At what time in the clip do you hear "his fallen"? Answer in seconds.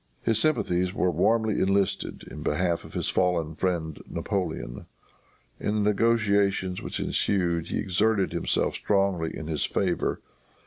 2.95-3.53